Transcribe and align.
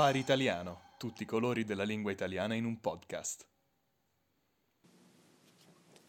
Safari 0.00 0.18
Italiano, 0.20 0.80
tutti 0.96 1.24
i 1.24 1.26
colori 1.26 1.66
della 1.66 1.82
lingua 1.82 2.10
italiana 2.10 2.54
in 2.54 2.64
un 2.64 2.80
podcast. 2.80 3.44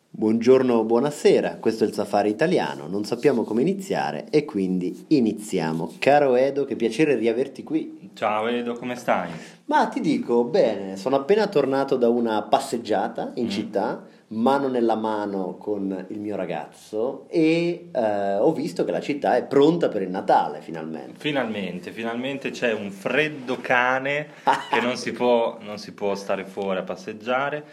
Buongiorno, 0.09 0.85
buonasera, 0.85 1.57
questo 1.57 1.83
è 1.83 1.87
il 1.87 1.93
Safari 1.93 2.29
Italiano, 2.29 2.87
non 2.87 3.03
sappiamo 3.03 3.43
come 3.43 3.59
iniziare 3.59 4.29
e 4.29 4.45
quindi 4.45 5.07
iniziamo. 5.09 5.95
Caro 5.99 6.37
Edo, 6.37 6.63
che 6.63 6.77
piacere 6.77 7.15
riaverti 7.15 7.63
qui. 7.63 8.11
Ciao 8.13 8.47
Edo, 8.47 8.75
come 8.75 8.95
stai? 8.95 9.29
Ma 9.65 9.87
ti 9.89 9.99
dico, 9.99 10.45
bene, 10.45 10.95
sono 10.95 11.17
appena 11.17 11.47
tornato 11.47 11.97
da 11.97 12.07
una 12.07 12.43
passeggiata 12.43 13.33
in 13.35 13.47
Mm. 13.47 13.49
città, 13.49 14.07
mano 14.31 14.67
nella 14.67 14.95
mano 14.95 15.57
con 15.57 16.05
il 16.09 16.19
mio 16.19 16.35
ragazzo 16.35 17.25
e 17.29 17.89
eh, 17.91 18.35
ho 18.35 18.51
visto 18.53 18.85
che 18.85 18.91
la 18.91 19.01
città 19.01 19.35
è 19.35 19.43
pronta 19.43 19.89
per 19.89 20.01
il 20.01 20.09
Natale 20.09 20.61
finalmente. 20.61 21.19
Finalmente, 21.19 21.91
finalmente 21.91 22.49
c'è 22.51 22.73
un 22.73 22.91
freddo 22.91 23.57
cane 23.59 24.29
che 24.71 24.79
non 24.79 24.95
si 24.95 25.11
può, 25.11 25.57
non 25.61 25.77
si 25.77 25.93
può 25.93 26.15
stare 26.15 26.45
fuori 26.45 26.79
a 26.79 26.83
passeggiare. 26.83 27.63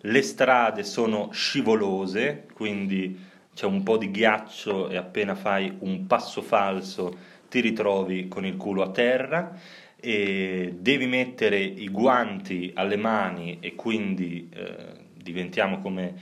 Le 0.00 0.22
strade 0.22 0.84
sono 0.84 1.30
scivolose, 1.32 2.44
quindi 2.52 3.24
c'è 3.54 3.66
un 3.66 3.82
po' 3.82 3.96
di 3.96 4.10
ghiaccio 4.10 4.88
e 4.88 4.96
appena 4.96 5.34
fai 5.34 5.74
un 5.80 6.06
passo 6.06 6.42
falso 6.42 7.34
ti 7.48 7.60
ritrovi 7.60 8.28
con 8.28 8.44
il 8.44 8.56
culo 8.56 8.82
a 8.82 8.90
terra 8.90 9.58
e 9.98 10.74
devi 10.78 11.06
mettere 11.06 11.58
i 11.58 11.88
guanti 11.88 12.72
alle 12.74 12.96
mani 12.96 13.58
e 13.60 13.74
quindi 13.74 14.48
eh, 14.52 15.04
diventiamo 15.26 15.80
come 15.80 16.14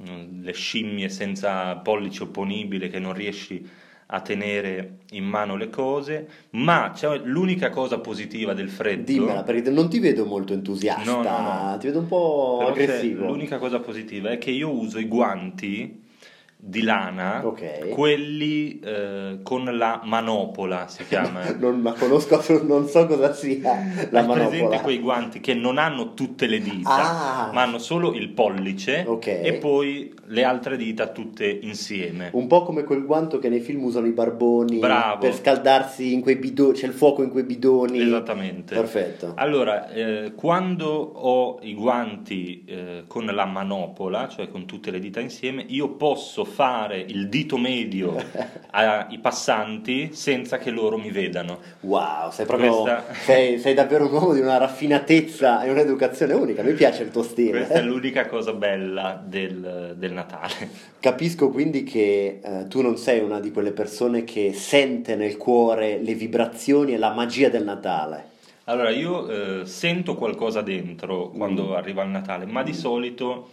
mm, 0.00 0.42
le 0.42 0.52
scimmie 0.52 1.08
senza 1.08 1.74
pollice 1.76 2.22
opponibile 2.24 2.88
che 2.88 2.98
non 2.98 3.12
riesci 3.12 3.68
a 4.08 4.20
tenere 4.20 4.98
in 5.10 5.24
mano 5.24 5.56
le 5.56 5.68
cose, 5.68 6.28
ma 6.50 6.92
c'è 6.94 7.18
l'unica 7.24 7.70
cosa 7.70 7.98
positiva 7.98 8.54
del 8.54 8.70
freddo. 8.70 9.02
Dimmela, 9.04 9.42
perché 9.42 9.68
non 9.70 9.88
ti 9.90 9.98
vedo 9.98 10.24
molto 10.24 10.52
entusiasta, 10.52 11.10
No, 11.10 11.22
no, 11.22 11.70
no. 11.70 11.76
ti 11.78 11.86
vedo 11.88 11.98
un 11.98 12.06
po' 12.06 12.56
Però 12.58 12.70
aggressivo. 12.70 13.26
L'unica 13.26 13.58
cosa 13.58 13.80
positiva 13.80 14.30
è 14.30 14.38
che 14.38 14.52
io 14.52 14.70
uso 14.70 15.00
i 15.00 15.06
guanti 15.06 16.04
di 16.58 16.82
lana, 16.82 17.46
Ok. 17.46 17.90
quelli 17.90 18.80
eh, 18.80 19.38
con 19.42 19.64
la 19.76 20.00
manopola 20.04 20.88
si 20.88 21.04
chiama. 21.06 21.52
Non 21.58 21.82
la 21.82 21.92
conosco, 21.92 22.42
non 22.64 22.88
so 22.88 23.06
cosa 23.06 23.32
sia 23.32 23.60
la 24.10 24.20
Hai 24.20 24.26
presente 24.26 24.56
manopola. 24.56 24.80
quei 24.80 24.98
guanti 24.98 25.40
che 25.40 25.54
non 25.54 25.78
hanno 25.78 26.14
tutte 26.14 26.46
le 26.46 26.60
dita, 26.60 27.48
Ah. 27.48 27.50
ma 27.52 27.62
hanno 27.62 27.78
solo 27.78 28.12
il 28.14 28.30
pollice 28.30 29.04
Ok. 29.06 29.26
e 29.26 29.58
poi 29.60 30.12
le 30.28 30.42
altre 30.44 30.76
dita 30.76 31.08
tutte 31.08 31.46
insieme. 31.46 32.30
Un 32.32 32.46
po' 32.48 32.62
come 32.64 32.82
quel 32.84 33.04
guanto 33.04 33.38
che 33.38 33.48
nei 33.48 33.60
film 33.60 33.84
usano 33.84 34.06
i 34.06 34.12
barboni 34.12 34.78
Bravo. 34.78 35.18
per 35.20 35.34
scaldarsi 35.34 36.12
in 36.14 36.20
quei 36.20 36.36
bidoni, 36.36 36.72
c'è 36.72 36.86
il 36.86 36.92
fuoco 36.94 37.22
in 37.22 37.30
quei 37.30 37.44
bidoni. 37.44 38.00
Esattamente. 38.00 38.74
Perfetto. 38.74 39.32
Allora, 39.36 39.88
eh, 39.90 40.32
quando 40.34 40.88
ho 40.88 41.58
i 41.62 41.74
guanti 41.74 42.64
eh, 42.66 43.04
con 43.06 43.24
la 43.26 43.44
manopola, 43.44 44.26
cioè 44.28 44.48
con 44.48 44.64
tutte 44.66 44.90
le 44.90 44.98
dita 44.98 45.20
insieme, 45.20 45.64
io 45.68 45.90
posso 45.90 46.44
fare 46.46 46.98
il 46.98 47.28
dito 47.28 47.58
medio 47.58 48.16
ai 48.70 49.18
passanti 49.18 50.10
senza 50.14 50.58
che 50.58 50.70
loro 50.70 50.96
mi 50.98 51.10
vedano. 51.10 51.58
Wow, 51.80 52.30
sei 52.30 52.46
proprio 52.46 52.82
Questa- 52.82 53.04
sei, 53.24 53.58
sei 53.58 53.74
davvero 53.74 54.06
un 54.06 54.12
uomo 54.12 54.32
di 54.32 54.40
una 54.40 54.56
raffinatezza 54.56 55.62
e 55.62 55.70
un'educazione 55.70 56.32
unica. 56.32 56.62
Mi 56.62 56.72
piace 56.72 57.02
il 57.02 57.10
tuo 57.10 57.22
stile. 57.22 57.58
Questa 57.58 57.74
è 57.74 57.82
l'unica 57.82 58.26
cosa 58.26 58.52
bella 58.52 59.22
del, 59.24 59.94
del 59.96 60.12
Natale. 60.12 60.68
Capisco 61.00 61.50
quindi 61.50 61.84
che 61.84 62.40
eh, 62.42 62.66
tu 62.68 62.80
non 62.82 62.96
sei 62.96 63.20
una 63.20 63.40
di 63.40 63.50
quelle 63.50 63.72
persone 63.72 64.24
che 64.24 64.52
sente 64.54 65.16
nel 65.16 65.36
cuore 65.36 65.98
le 66.02 66.14
vibrazioni 66.14 66.94
e 66.94 66.98
la 66.98 67.12
magia 67.12 67.48
del 67.48 67.64
Natale. 67.64 68.34
Allora, 68.68 68.90
io 68.90 69.28
eh, 69.60 69.66
sento 69.66 70.16
qualcosa 70.16 70.60
dentro 70.60 71.28
quando 71.30 71.68
Mm. 71.68 71.72
arriva 71.72 72.02
il 72.02 72.08
Natale, 72.10 72.46
ma 72.46 72.62
di 72.64 72.74
solito 72.74 73.48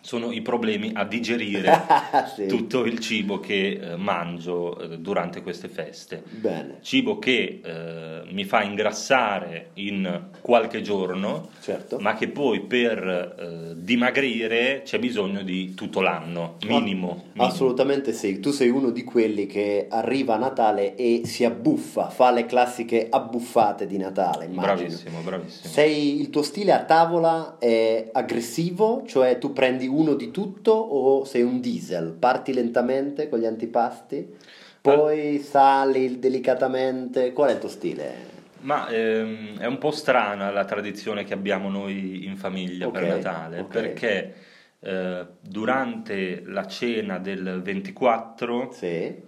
sono 0.00 0.32
i 0.32 0.40
problemi 0.42 0.92
a 0.94 1.04
digerire 1.04 1.86
Sì. 2.34 2.46
tutto 2.46 2.84
il 2.84 2.98
cibo 2.98 3.40
che 3.40 3.78
eh, 3.80 3.96
mangio 3.96 4.78
eh, 4.78 4.98
durante 4.98 5.42
queste 5.42 5.68
feste. 5.68 6.22
Bene, 6.28 6.78
Cibo 6.80 7.18
che 7.18 7.60
eh, 7.62 8.22
mi 8.30 8.44
fa 8.44 8.62
ingrassare 8.62 9.70
in 9.74 10.28
qualche 10.40 10.80
giorno, 10.82 11.48
certo. 11.60 11.98
ma 11.98 12.14
che 12.14 12.28
poi 12.28 12.60
per 12.60 13.34
eh, 13.38 13.74
dimagrire 13.76 14.82
c'è 14.84 14.98
bisogno 14.98 15.42
di 15.42 15.74
tutto 15.74 16.00
l'anno, 16.00 16.56
minimo. 16.64 17.24
minimo. 17.24 17.24
Assolutamente 17.36 18.12
sì, 18.12 18.40
tu 18.40 18.50
sei 18.50 18.68
uno 18.68 18.90
di 18.90 19.04
quelli 19.04 19.46
che 19.46 19.86
arriva 19.88 20.34
a 20.34 20.38
Natale 20.38 20.94
e 20.94 21.22
si 21.24 21.44
abbuffa, 21.44 22.08
fa 22.08 22.30
le 22.30 22.46
classiche 22.46 23.06
abbuffate 23.10 23.86
di 23.86 23.96
Natale, 23.96 24.44
immagino. 24.46 24.74
Bravissimo, 24.76 25.20
bravissimo. 25.20 25.72
Sei, 25.72 26.20
il 26.20 26.30
tuo 26.30 26.42
stile 26.42 26.72
a 26.72 26.84
tavola 26.84 27.56
è 27.58 28.08
aggressivo, 28.12 29.02
cioè 29.06 29.38
tu 29.38 29.52
prendi 29.52 29.86
uno 29.88 30.14
di 30.14 30.30
tutto 30.30 30.72
o 30.72 31.24
sei 31.24 31.42
un 31.42 31.60
diesel? 31.60 32.12
Parti 32.12 32.52
lentamente 32.52 33.28
con 33.28 33.40
gli 33.40 33.46
antipasti, 33.46 34.36
poi 34.80 35.40
sali 35.40 36.18
delicatamente, 36.20 37.32
qual 37.32 37.50
è 37.50 37.52
il 37.54 37.58
tuo 37.58 37.68
stile? 37.68 38.36
Ma 38.60 38.88
ehm, 38.88 39.58
è 39.58 39.66
un 39.66 39.78
po' 39.78 39.90
strana 39.90 40.50
la 40.50 40.64
tradizione 40.64 41.24
che 41.24 41.34
abbiamo 41.34 41.68
noi 41.68 42.24
in 42.24 42.36
famiglia 42.36 42.88
per 42.88 43.02
Ok, 43.02 43.08
Natale, 43.08 43.60
ok. 43.60 43.68
perché 43.68 44.34
eh, 44.80 45.26
durante 45.40 46.42
la 46.46 46.66
cena 46.66 47.18
del 47.18 47.60
24 47.62 48.70
Sì, 48.72 49.26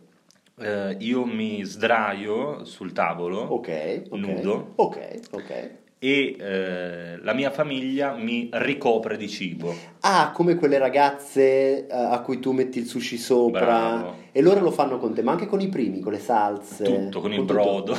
eh, 0.59 0.97
io 0.99 1.25
mi 1.25 1.65
sdraio 1.65 2.65
sul 2.65 2.93
tavolo 2.93 3.41
ok, 3.41 4.03
ok. 4.11 4.19
Nudo. 4.19 4.75
E 6.03 6.35
eh, 6.41 7.19
la 7.23 7.35
mia 7.35 7.51
famiglia 7.51 8.15
mi 8.15 8.49
ricopre 8.53 9.19
di 9.19 9.29
cibo. 9.29 9.75
Ah, 10.01 10.31
come 10.33 10.55
quelle 10.55 10.79
ragazze 10.79 11.87
eh, 11.87 11.87
a 11.91 12.19
cui 12.21 12.41
tu 12.41 12.53
metti 12.53 12.79
il 12.79 12.87
sushi 12.87 13.19
sopra 13.19 13.61
Bravo. 13.61 14.17
E 14.33 14.43
loro 14.43 14.61
lo 14.61 14.71
fanno 14.71 14.99
con 14.99 15.13
te, 15.15 15.23
ma 15.23 15.33
anche 15.33 15.47
con 15.47 15.61
i 15.61 15.69
primi, 15.69 16.01
con 16.01 16.13
le 16.13 16.19
salse. 16.19 16.85
Tutto, 16.85 17.21
con 17.21 17.33
il 17.33 17.39
tutto. 17.41 17.53
brodo, 17.55 17.97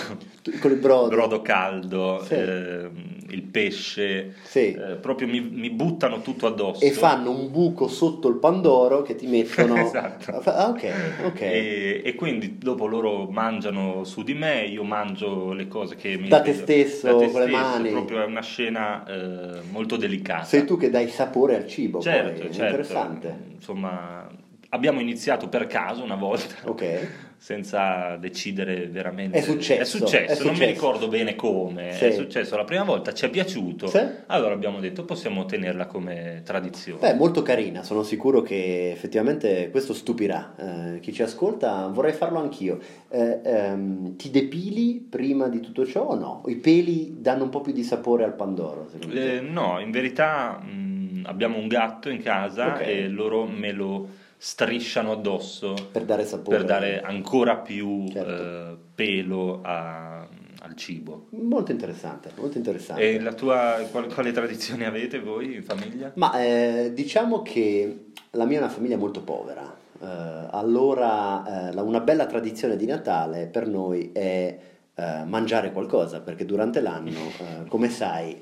Con 0.59 0.71
il 0.71 0.77
brodo. 0.77 1.07
brodo 1.09 1.41
caldo, 1.41 2.21
Sì. 2.23 2.33
ehm, 2.35 2.91
il 3.29 3.43
pesce, 3.43 4.35
Sì. 4.43 4.71
eh, 4.73 4.95
proprio 4.99 5.27
mi, 5.27 5.39
mi 5.41 5.69
buttano 5.69 6.21
tutto 6.21 6.47
addosso. 6.47 6.83
E 6.83 6.91
fanno 6.91 7.31
un 7.31 7.49
buco 7.51 7.87
sotto 7.87 8.27
il 8.29 8.35
pandoro 8.37 9.01
che 9.01 9.15
ti 9.15 9.27
mettono... 9.27 9.75
Esatto. 9.91 10.41
Ah, 10.49 10.69
ok, 10.69 10.93
ok. 11.25 11.41
E, 11.41 12.01
e 12.03 12.15
quindi 12.15 12.57
dopo 12.57 12.87
loro 12.87 13.27
mangiano 13.29 14.03
su 14.03 14.23
di 14.23 14.33
me, 14.33 14.63
io 14.65 14.83
mangio 14.83 15.53
le 15.53 15.67
cose 15.67 15.95
che 15.95 16.17
mi 16.17 16.27
Da 16.29 16.41
te 16.41 16.53
stesso, 16.53 17.07
da 17.07 17.15
te 17.15 17.31
con 17.31 17.41
le 17.41 17.47
stesso, 17.47 17.61
mani. 17.63 17.89
proprio 17.89 18.21
è 18.21 18.25
una 18.25 18.41
scena 18.41 19.03
eh, 19.05 19.61
molto 19.69 19.95
delicata. 19.97 20.43
Sei 20.43 20.65
tu 20.65 20.77
che 20.77 20.89
dai 20.89 21.07
sapore 21.09 21.55
al 21.55 21.67
cibo, 21.67 21.99
certo, 21.99 22.41
poi. 22.41 22.51
certo. 22.51 22.61
interessante. 22.63 23.39
Insomma, 23.53 24.27
abbiamo 24.73 24.99
iniziato 24.99 25.47
per 25.47 25.67
caso 25.67 26.03
una 26.03 26.15
volta. 26.15 26.55
Ok. 26.65 27.07
Senza 27.41 28.17
decidere 28.17 28.85
veramente. 28.85 29.39
È 29.39 29.41
successo, 29.41 29.81
È 29.81 29.85
successo, 29.85 30.31
è 30.43 30.43
non 30.45 30.51
mi 30.51 30.57
successo. 30.59 30.71
ricordo 30.73 31.07
bene 31.07 31.33
come. 31.35 31.91
Sì. 31.93 32.05
È 32.05 32.11
successo 32.11 32.55
la 32.55 32.65
prima 32.65 32.83
volta, 32.83 33.13
ci 33.15 33.25
è 33.25 33.31
piaciuto. 33.31 33.87
Sì. 33.87 33.99
Allora 34.27 34.53
abbiamo 34.53 34.79
detto 34.79 35.05
possiamo 35.05 35.45
tenerla 35.45 35.87
come 35.87 36.43
tradizione. 36.45 36.99
Beh, 36.99 37.15
molto 37.15 37.41
carina, 37.41 37.81
sono 37.81 38.03
sicuro 38.03 38.43
che 38.43 38.91
effettivamente 38.91 39.71
questo 39.71 39.95
stupirà 39.95 40.53
eh, 40.55 40.99
chi 40.99 41.11
ci 41.11 41.23
ascolta, 41.23 41.87
vorrei 41.87 42.13
farlo 42.13 42.37
anch'io. 42.37 42.77
Eh, 43.09 43.39
ehm, 43.43 44.15
ti 44.17 44.29
depili 44.29 45.03
prima 45.09 45.47
di 45.47 45.61
tutto 45.61 45.83
ciò 45.83 46.03
o 46.09 46.15
no? 46.15 46.43
I 46.45 46.57
peli 46.57 47.15
danno 47.21 47.45
un 47.45 47.49
po' 47.49 47.61
più 47.61 47.73
di 47.73 47.83
sapore 47.83 48.23
al 48.23 48.35
pandoro? 48.35 48.87
Eh, 49.11 49.39
no, 49.41 49.79
in 49.79 49.89
verità 49.89 50.59
mh, 50.59 51.23
abbiamo 51.25 51.57
un 51.57 51.67
gatto 51.67 52.09
in 52.11 52.21
casa 52.21 52.75
Ok. 52.75 52.81
e 52.81 53.07
loro 53.07 53.47
me 53.47 53.71
lo 53.71 54.07
strisciano 54.43 55.11
addosso 55.11 55.75
Per 55.91 56.03
dare 56.03 56.25
sapore. 56.25 56.57
per 56.57 56.65
dare 56.65 56.99
ancora 57.01 57.57
più 57.57 58.07
Certo. 58.11 58.31
eh, 58.71 58.77
pelo 58.95 59.61
a- 59.61 60.27
al 60.63 60.75
cibo. 60.75 61.27
Molto 61.33 61.71
interessante, 61.71 62.31
molto 62.37 62.57
interessante. 62.57 63.03
E 63.03 63.19
la 63.19 63.33
tua, 63.33 63.87
qual- 63.91 64.11
quale 64.11 64.31
tradizione 64.31 64.87
avete 64.87 65.19
voi 65.19 65.53
in 65.53 65.61
famiglia? 65.63 66.11
Ma 66.15 66.41
eh, 66.43 66.89
diciamo 66.91 67.43
che 67.43 68.05
la 68.31 68.45
mia 68.45 68.57
è 68.57 68.61
una 68.63 68.71
famiglia 68.71 68.97
molto 68.97 69.21
povera, 69.21 69.77
Eh, 70.03 70.47
allora 70.49 71.69
eh, 71.69 71.73
la- 71.73 71.83
una 71.83 71.99
bella 71.99 72.25
tradizione 72.25 72.75
di 72.75 72.87
Natale 72.87 73.45
per 73.45 73.67
noi 73.67 74.09
è 74.11 74.57
eh, 74.95 75.23
mangiare 75.25 75.71
qualcosa, 75.71 76.21
perché 76.21 76.43
durante 76.45 76.81
l'anno, 76.81 77.19
eh, 77.37 77.67
come 77.67 77.87
sai, 77.89 78.41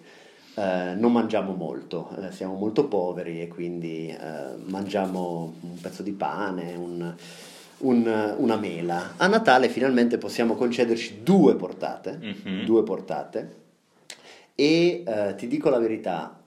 eh, 0.60 0.94
non 0.96 1.12
mangiamo 1.14 1.54
molto, 1.54 2.10
eh, 2.22 2.32
siamo 2.32 2.56
molto 2.56 2.86
poveri 2.88 3.42
e 3.42 3.48
quindi 3.48 4.10
eh, 4.10 4.56
mangiamo 4.66 5.54
un 5.62 5.80
pezzo 5.80 6.04
di 6.04 6.12
pane, 6.12 6.76
un- 6.76 7.14
un- 7.80 8.36
una 8.38 8.58
mela. 8.58 9.14
A 9.18 9.28
Natale 9.28 9.70
finalmente 9.70 10.18
possiamo 10.18 10.56
concederci 10.56 11.22
due 11.24 11.56
portate, 11.56 12.20
Mhm. 12.22 12.66
due 12.66 12.84
portate 12.84 13.56
e 14.56 15.04
eh, 15.08 15.36
ti 15.36 15.48
dico 15.48 15.70
la 15.70 15.80
verità, 15.80 16.38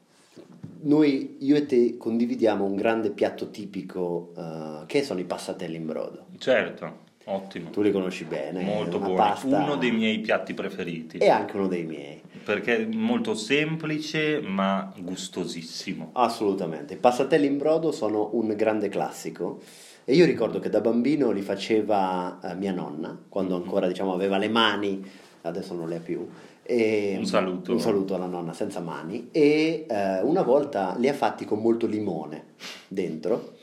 noi, 0.84 1.36
io 1.40 1.56
e 1.56 1.64
te, 1.66 1.96
condividiamo 1.96 2.64
un 2.64 2.74
grande 2.76 3.10
piatto 3.10 3.50
tipico 3.50 4.32
eh, 4.36 4.86
che 4.86 5.02
sono 5.02 5.20
i 5.20 5.24
passatelli 5.24 5.76
in 5.76 5.86
brodo. 5.86 6.26
Certo, 6.38 6.92
ottimo. 7.24 7.70
Tu 7.70 7.80
li 7.82 7.92
conosci 7.92 8.24
bene, 8.24 8.62
Molto 8.64 8.98
buoni. 8.98 9.14
pasta- 9.14 9.46
Uno 9.62 9.76
dei 9.76 9.92
miei 9.92 10.18
piatti 10.18 10.52
preferiti. 10.54 11.16
E 11.18 11.28
anche 11.30 11.56
uno 11.56 11.68
dei 11.68 11.84
miei. 11.84 12.20
Perché 12.44 12.76
è 12.78 12.84
molto 12.86 13.34
semplice 13.34 14.40
ma 14.40 14.92
gustosissimo. 14.98 16.10
Assolutamente. 16.12 16.94
I 16.94 16.98
passatelli 16.98 17.46
in 17.46 17.58
brodo 17.58 17.92
sono 17.92 18.30
un 18.32 18.54
grande 18.56 18.88
classico. 18.88 19.60
E 20.04 20.14
io 20.14 20.24
ricordo 20.24 20.58
che 20.58 20.68
da 20.68 20.80
bambino 20.80 21.30
li 21.30 21.42
faceva 21.42 22.40
eh, 22.42 22.54
mia 22.54 22.72
nonna, 22.72 23.16
quando 23.28 23.54
ancora 23.54 23.86
diciamo, 23.86 24.12
aveva 24.12 24.36
le 24.36 24.48
mani, 24.48 25.00
adesso 25.42 25.74
non 25.74 25.88
le 25.88 25.96
ha 25.96 26.00
più. 26.00 26.28
E- 26.64 27.14
Un 27.18 27.26
saluto. 27.26 27.72
Un 27.72 27.80
saluto 27.80 28.14
alla 28.16 28.26
nonna 28.26 28.52
senza 28.52 28.80
mani. 28.80 29.28
E 29.30 29.86
eh, 29.88 30.20
una 30.22 30.42
volta 30.42 30.94
li 30.98 31.08
ha 31.08 31.14
fatti 31.14 31.44
con 31.44 31.60
molto 31.60 31.86
limone 31.86 32.54
dentro. 32.88 33.54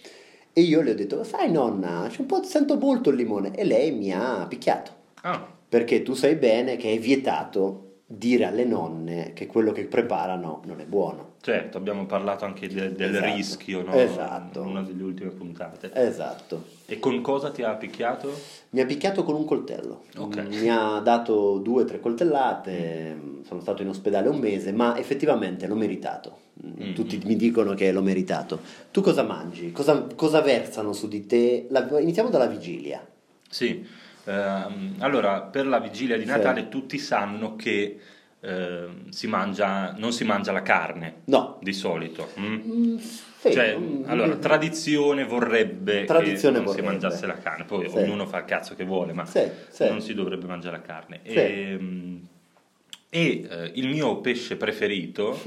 E 0.53 0.61
io 0.61 0.81
le 0.81 0.91
ho 0.91 0.95
detto, 0.95 1.23
sai 1.23 1.51
nonna, 1.51 2.07
c'è 2.09 2.21
un 2.21 2.25
po', 2.25 2.41
sento 2.43 2.77
molto 2.77 3.09
il 3.09 3.17
limone. 3.17 3.53
E 3.55 3.63
lei 3.65 3.91
mi 3.91 4.11
ha 4.13 4.45
picchiato. 4.47 4.91
Ah, 5.21 5.45
Perché 5.67 6.01
tu 6.03 6.13
sai 6.13 6.35
bene 6.35 6.77
che 6.77 6.93
è 6.93 6.99
vietato 6.99 7.88
dire 8.11 8.45
alle 8.45 8.65
nonne 8.65 9.33
che 9.35 9.45
quello 9.45 9.71
che 9.71 9.83
preparano 9.85 10.61
non 10.65 10.79
è 10.79 10.85
buono. 10.85 11.27
certo, 11.41 11.77
abbiamo 11.77 12.05
parlato 12.07 12.43
anche 12.43 12.67
de- 12.67 12.93
del 12.93 13.15
Esatto. 13.15 13.35
rischio, 13.35 13.83
no? 13.83 13.93
Esatto. 13.93 14.61
In 14.61 14.67
una 14.67 14.81
delle 14.81 15.03
ultime 15.03 15.29
puntate. 15.29 15.91
Esatto. 15.93 16.65
E 16.87 16.97
con 16.99 17.21
cosa 17.21 17.51
ti 17.51 17.61
ha 17.61 17.75
picchiato? 17.75 18.31
Mi 18.71 18.81
ha 18.81 18.85
picchiato 18.87 19.23
con 19.23 19.35
un 19.35 19.45
coltello. 19.45 20.05
Ok. 20.17 20.37
Mi 20.49 20.67
ha 20.69 20.99
dato 20.99 21.59
due 21.59 21.83
o 21.83 21.85
tre 21.85 21.99
coltellate. 21.99 23.17
Sono 23.47 23.61
stato 23.61 23.83
in 23.83 23.89
ospedale 23.89 24.27
un 24.27 24.39
mese, 24.39 24.71
ma 24.71 24.97
effettivamente 24.97 25.67
l'ho 25.67 25.75
meritato. 25.75 26.37
Mm. 26.65 26.93
Tutti 26.93 27.21
mi 27.23 27.35
dicono 27.35 27.73
che 27.75 27.91
l'ho 27.91 28.01
meritato. 28.01 28.59
Tu 28.91 29.01
cosa 29.01 29.23
mangi? 29.23 29.71
Cosa, 29.71 30.07
cosa 30.15 30.41
versano 30.41 30.93
su 30.93 31.07
di 31.07 31.25
te? 31.25 31.67
La- 31.69 31.87
iniziamo 31.99 32.29
dalla 32.29 32.47
vigilia. 32.47 33.05
Sì, 33.49 33.85
ehm, 34.29 34.95
allora 34.99 35.41
per 35.41 35.65
la 35.67 35.79
vigilia 35.79 36.17
di 36.17 36.23
Sì. 36.25 36.29
Natale 36.29 36.69
tutti 36.69 36.97
sanno 36.97 37.55
che 37.55 37.99
ehm, 38.41 39.09
si 39.09 39.27
mangia, 39.27 39.93
non 39.97 40.11
si 40.13 40.23
mangia 40.23 40.51
la 40.51 40.61
carne 40.61 41.21
No. 41.25 41.57
di 41.61 41.73
solito. 41.73 42.29
mm? 42.39 42.53
Mm, 42.53 42.97
sì, 42.97 43.51
Cioè, 43.51 43.75
mm, 43.77 44.03
allora, 44.07 44.35
mm, 44.35 44.39
tradizione 44.39 45.25
vorrebbe 45.25 46.05
Tradizione 46.05 46.57
che 46.59 46.63
non 46.63 46.65
vorrebbe. 46.65 46.71
si 46.73 46.81
mangiasse 46.81 47.25
la 47.25 47.37
carne, 47.37 47.63
poi 47.65 47.89
Sì. 47.89 47.95
ognuno 47.97 48.25
fa 48.27 48.37
il 48.39 48.45
cazzo 48.45 48.75
che 48.75 48.85
vuole, 48.85 49.13
ma 49.13 49.25
Sì, 49.25 49.41
sì. 49.69 49.87
non 49.87 50.01
si 50.01 50.13
dovrebbe 50.13 50.45
mangiare 50.45 50.77
la 50.77 50.83
carne. 50.83 51.19
Sì. 51.25 51.37
Ehm, 51.37 52.27
E, 53.11 53.47
eh, 53.49 53.71
il 53.73 53.87
mio 53.87 54.17
pesce 54.21 54.55
preferito 54.55 55.41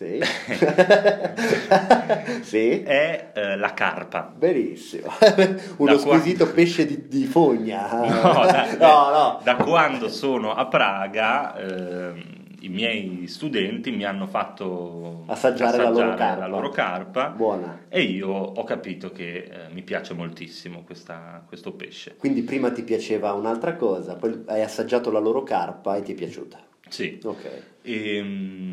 Sì. 0.00 0.18
sì. 2.42 2.82
è 2.82 3.32
eh, 3.34 3.56
la 3.56 3.74
carpa. 3.74 4.32
Benissimo. 4.34 5.08
Uno 5.76 5.92
Da 5.92 5.98
squisito 5.98 6.50
pesce 6.50 6.86
di, 6.86 7.06
di 7.06 7.24
fogna. 7.26 7.86
No, 7.92 8.46
da, 8.46 8.66
no, 8.78 9.10
no. 9.10 9.40
da 9.42 9.56
quando 9.56 10.08
sono 10.08 10.54
a 10.54 10.66
Praga 10.68 11.54
ehm, 11.58 12.22
i 12.62 12.68
miei 12.68 13.26
studenti 13.26 13.90
mi 13.90 14.04
hanno 14.04 14.26
fatto 14.26 15.24
Assaggiare 15.26 15.76
la 15.78 15.90
loro 15.90 16.08
assaggiare 16.08 16.16
carpa. 16.18 16.40
la 16.40 16.46
loro 16.46 16.68
carpa 16.70 17.28
Buona. 17.28 17.80
e 17.88 18.02
io 18.02 18.28
ho 18.30 18.64
capito 18.64 19.10
che 19.12 19.36
eh, 19.50 19.68
mi 19.72 19.82
piace 19.82 20.12
moltissimo 20.14 20.82
questa- 20.82 21.42
questo 21.46 21.72
pesce. 21.72 22.16
Quindi 22.16 22.42
prima 22.42 22.70
ti 22.70 22.82
piaceva 22.82 23.32
un'altra 23.34 23.76
cosa, 23.76 24.14
poi 24.14 24.44
hai 24.46 24.62
assaggiato 24.62 25.10
la 25.10 25.18
loro 25.20 25.42
carpa 25.42 25.96
e 25.96 26.02
ti 26.02 26.12
è 26.12 26.14
piaciuta. 26.14 26.58
Sì. 26.88 27.18
Ok. 27.22 27.48
Ehm, 27.82 28.69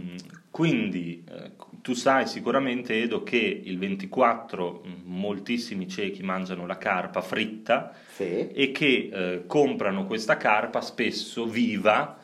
quindi 0.57 1.23
eh, 1.29 1.51
tu 1.83 1.93
sai 1.93 2.25
sicuramente 2.25 2.99
Edo 2.99 3.21
che 3.21 3.37
il 3.37 3.77
24 3.77 4.81
mh, 4.83 4.89
moltissimi 5.03 5.87
ciechi 5.87 6.23
mangiano 6.23 6.65
la 6.65 6.79
carpa 6.79 7.21
fritta 7.21 7.93
Sì. 8.11 8.47
e 8.47 8.71
che 8.71 9.09
eh, 9.13 9.43
comprano 9.45 10.07
questa 10.07 10.35
carpa 10.35 10.81
spesso 10.81 11.45
viva 11.45 12.17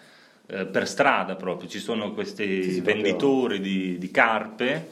eh, 0.47 0.65
per 0.65 0.87
strada 0.87 1.35
proprio. 1.35 1.69
Ci 1.69 1.77
sono 1.77 2.11
questi 2.15 2.71
Sì, 2.71 2.81
venditori 2.81 3.59
di, 3.59 3.99
di 3.99 4.09
carpe, 4.09 4.87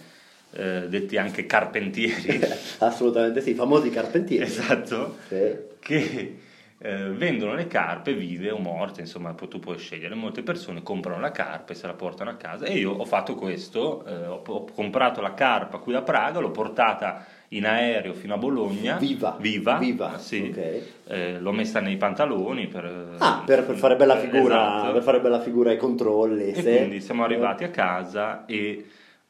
eh, 0.51 0.87
detti 0.87 1.17
anche 1.17 1.47
carpentieri, 1.47 2.39
Assolutamente 2.77 3.41
sì, 3.41 3.49
i 3.49 3.55
famosi 3.55 3.89
carpentieri. 3.89 4.43
esatto, 4.43 5.17
Sì. 5.27 5.57
che 5.79 6.37
eh, 6.83 7.09
vendono 7.11 7.53
le 7.53 7.67
carpe 7.67 8.13
vive 8.13 8.49
o 8.49 8.57
morte, 8.57 9.01
insomma 9.01 9.33
tu 9.33 9.59
puoi 9.59 9.77
scegliere. 9.77 10.15
Molte 10.15 10.41
persone 10.41 10.81
comprano 10.81 11.19
la 11.21 11.31
carpa 11.31 11.73
e 11.73 11.75
se 11.75 11.85
la 11.85 11.93
portano 11.93 12.31
a 12.31 12.35
casa 12.35 12.65
e 12.65 12.73
io 12.77 12.91
ho 12.91 13.05
fatto 13.05 13.35
questo, 13.35 14.03
eh, 14.05 14.25
ho, 14.25 14.41
ho 14.43 14.65
comprato 14.73 15.21
la 15.21 15.33
carpa 15.33 15.77
qui 15.77 15.93
a 15.93 16.01
Praga, 16.01 16.39
l'ho 16.39 16.49
portata 16.51 17.23
in 17.49 17.65
aereo 17.65 18.13
fino 18.13 18.33
a 18.33 18.37
Bologna, 18.37 18.95
Viva. 18.97 19.35
viva, 19.39 19.77
Viva, 19.77 20.17
sì. 20.17 20.49
ok. 20.51 20.81
Eh, 21.07 21.39
l'ho 21.39 21.51
messa 21.51 21.79
nei 21.81 21.97
pantaloni 21.97 22.67
per, 22.67 23.15
Ah, 23.19 23.43
per, 23.45 23.65
per 23.65 23.75
fare 23.75 23.95
bella 23.95 24.17
eh, 24.17 24.27
figura, 24.27 24.77
esatto. 24.77 24.93
per 24.93 25.03
fare 25.03 25.19
bella 25.19 25.39
figura 25.39 25.69
ai 25.69 25.77
controlli. 25.77 26.51
E 26.51 26.55
sì. 26.55 26.63
quindi 26.63 27.01
siamo 27.01 27.23
arrivati 27.23 27.63
a 27.63 27.69
casa 27.69 28.45
e 28.45 28.85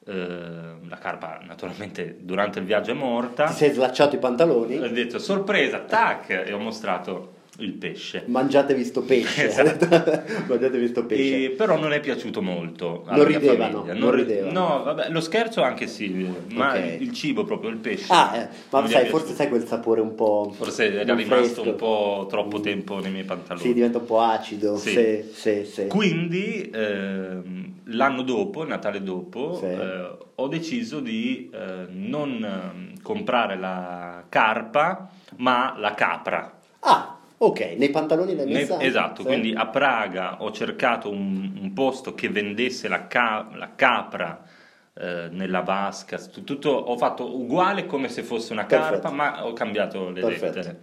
eh, 0.05 0.13
la 0.87 0.97
carpa 0.99 1.39
naturalmente 1.45 2.17
durante 2.21 2.59
il 2.59 2.65
viaggio 2.65 2.91
è 2.91 2.93
morta. 2.93 3.45
Ti 3.47 3.53
sei 3.53 3.71
slacciato 3.71 4.15
i 4.15 4.19
pantaloni? 4.19 4.77
Ho 4.77 4.89
detto 4.89 5.19
sorpresa, 5.19 5.79
tac, 5.79 6.29
e 6.45 6.53
ho 6.53 6.59
mostrato 6.59 7.39
il 7.59 7.73
pesce. 7.73 8.23
Mangiatevi 8.27 8.83
sto 8.83 9.01
pesce. 9.01 9.45
Esatto. 9.51 9.87
Mangiatevi 10.47 10.87
sto 10.87 11.05
pesce. 11.05 11.45
E, 11.45 11.49
però 11.51 11.77
non 11.77 11.91
è 11.93 11.99
piaciuto 11.99 12.41
molto 12.41 13.03
alla 13.05 13.17
Non 13.17 13.25
ridevano, 13.25 13.85
non 13.93 14.11
ri- 14.11 14.23
ridevano. 14.23 14.59
No, 14.59 14.83
vabbè, 14.83 15.09
lo 15.09 15.19
scherzo 15.19 15.61
anche 15.61 15.87
sì, 15.87 16.27
ma 16.53 16.71
Ok. 16.71 16.95
il 16.99 17.11
cibo 17.11 17.43
proprio, 17.43 17.69
il 17.69 17.77
pesce. 17.77 18.11
Ah, 18.11 18.31
eh, 18.35 18.47
ma 18.69 18.79
non 18.79 18.87
è 18.89 18.91
sai, 18.91 19.05
forse 19.07 19.33
sai 19.33 19.49
quel 19.49 19.65
sapore 19.67 20.01
un 20.01 20.15
po'. 20.15 20.51
Forse 20.55 20.93
era 20.93 21.03
non 21.03 21.17
rimasto 21.17 21.61
fresco. 21.61 21.69
un 21.69 21.75
po' 21.75 22.27
troppo 22.29 22.59
tempo 22.61 22.99
nei 22.99 23.11
miei 23.11 23.25
pantaloni. 23.25 23.65
Sì, 23.65 23.73
diventa 23.73 23.97
un 23.99 24.05
po' 24.05 24.21
acido. 24.21 24.77
Sì. 24.77 24.89
Sì, 24.91 25.23
sì, 25.33 25.65
sì. 25.65 25.87
Quindi 25.87 26.69
ehm, 26.73 27.73
l'anno 27.85 28.21
dopo, 28.23 28.63
il 28.63 28.69
Natale 28.69 29.03
dopo, 29.03 29.57
Sì. 29.57 29.65
eh, 29.65 30.09
ho 30.35 30.47
deciso 30.47 30.99
di 30.99 31.49
eh, 31.53 31.85
non 31.89 32.43
ehm, 32.43 33.01
comprare 33.01 33.57
la 33.57 34.23
carpa, 34.29 35.09
ma 35.37 35.75
la 35.77 35.93
capra. 35.93 36.57
Ah, 36.83 37.10
ok, 37.43 37.73
nei 37.77 37.89
pantaloni 37.89 38.35
l'hai 38.35 38.45
Ne- 38.45 38.53
messa? 38.53 38.79
esatto, 38.79 39.23
quindi 39.23 39.53
a 39.53 39.65
Praga 39.67 40.43
ho 40.43 40.51
cercato 40.51 41.09
un, 41.09 41.57
un 41.59 41.73
posto 41.73 42.13
che 42.13 42.29
vendesse 42.29 42.87
la, 42.87 43.07
ca- 43.07 43.47
la 43.55 43.71
capra 43.75 44.43
eh, 44.93 45.27
nella 45.31 45.61
vasca, 45.61 46.17
tu- 46.19 46.43
tutto, 46.43 46.69
ho 46.69 46.97
fatto 46.97 47.35
uguale 47.39 47.85
come 47.87 48.09
se 48.09 48.21
fosse 48.23 48.51
una 48.53 48.65
carpa, 48.67 48.89
Perfetto. 48.89 49.13
ma 49.13 49.45
ho 49.45 49.53
cambiato 49.53 50.09
le 50.11 50.21
Perfetto. 50.21 50.45
lettere. 50.57 50.79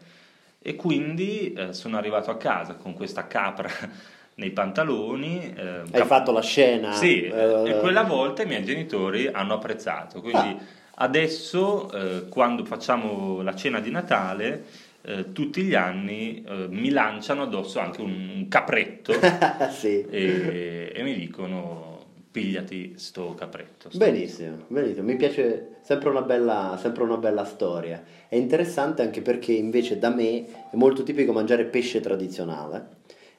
E 0.61 0.75
quindi 0.75 1.53
eh, 1.53 1.73
sono 1.73 1.97
arrivato 1.97 2.31
a 2.33 2.37
casa 2.37 2.75
con 2.75 2.93
questa 2.95 3.27
capra 3.29 3.69
nei 4.35 4.50
pantaloni. 4.50 5.55
eh, 5.57 5.62
Hai 5.83 5.91
cap- 5.93 6.07
fatto 6.07 6.33
la 6.33 6.43
scena. 6.43 6.93
Sì, 6.93 7.23
eh, 7.23 7.62
e 7.71 7.79
quella 7.79 8.03
volta 8.03 8.43
i 8.43 8.47
miei 8.47 8.65
genitori 8.65 9.29
hanno 9.29 9.55
apprezzato. 9.55 10.21
Quindi 10.21 10.38
Ah. 10.59 10.59
adesso, 11.05 11.88
eh, 11.93 12.29
quando 12.29 12.65
facciamo 12.65 13.43
la 13.43 13.55
cena 13.55 13.79
di 13.79 13.91
Natale, 13.93 14.65
eh, 15.09 15.33
tutti 15.33 15.62
gli 15.62 15.75
anni 15.75 16.45
eh, 16.47 16.67
mi 16.69 16.91
lanciano 16.91 17.43
addosso 17.43 17.79
anche 17.81 18.03
un, 18.03 18.31
un 18.35 18.49
capretto 18.49 19.15
sì. 19.73 20.05
e, 20.09 20.93
e 20.95 21.03
mi 21.03 21.15
dicono 21.15 21.97
pigliati 22.31 22.93
sto 22.97 23.35
capretto. 23.35 23.88
sto- 23.88 23.97
Benissimo, 23.99 24.65
benissimo, 24.67 25.07
mi 25.07 25.17
piace 25.17 25.77
sempre 25.83 26.11
una, 26.11 26.21
bella, 26.21 26.79
sempre 26.81 27.05
una 27.05 27.17
bella 27.17 27.45
storia. 27.45 28.05
È 28.29 28.37
interessante 28.37 29.00
anche 29.00 29.23
perché 29.23 29.53
invece 29.53 29.99
da 29.99 30.11
me 30.11 30.45
è 30.71 30.77
molto 30.77 31.03
tipico 31.03 31.33
mangiare 31.33 31.65
pesce 31.65 32.00
tradizionale 32.00 32.97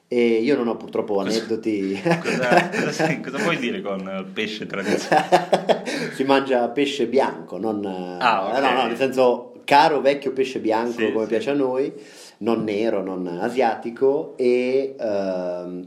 e 0.08 0.40
io 0.40 0.56
non 0.56 0.66
ho 0.66 0.76
purtroppo 0.76 1.20
aneddoti. 1.20 2.02
Cosa, 2.20 2.68
cosa, 2.68 3.20
cosa 3.20 3.38
vuoi 3.38 3.58
dire 3.58 3.80
con 3.80 4.00
eh, 4.08 4.24
pesce 4.24 4.66
tradizionale? 4.66 5.84
si 6.14 6.24
mangia 6.24 6.68
pesce 6.68 7.06
bianco, 7.06 7.58
non 7.58 7.84
Ah, 7.86 8.48
ok. 8.48 8.56
eh, 8.56 8.60
no, 8.60 8.72
no, 8.72 8.86
nel 8.88 8.96
senso 8.96 9.49
caro 9.70 10.00
vecchio 10.00 10.32
pesce 10.32 10.58
bianco 10.58 10.98
Sì, 10.98 11.12
come 11.12 11.22
sì. 11.24 11.28
piace 11.30 11.50
a 11.50 11.54
noi, 11.54 11.92
non 12.38 12.64
nero, 12.64 13.04
non 13.04 13.24
asiatico 13.28 14.34
e 14.36 14.96
ehm, 14.98 15.84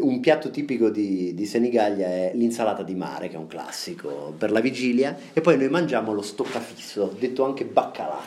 un 0.00 0.20
piatto 0.20 0.50
tipico 0.50 0.90
di, 0.90 1.32
di 1.32 1.46
Senigallia 1.46 2.06
è 2.06 2.32
l'insalata 2.34 2.82
di 2.82 2.94
mare, 2.94 3.28
che 3.28 3.36
è 3.36 3.38
un 3.38 3.46
classico 3.46 4.34
per 4.36 4.50
la 4.50 4.60
vigilia, 4.60 5.16
e 5.32 5.40
poi 5.40 5.56
noi 5.56 5.70
mangiamo 5.70 6.12
lo 6.12 6.20
stoccafisso, 6.20 7.14
detto 7.18 7.44
anche 7.46 7.64
baccalà. 7.64 8.20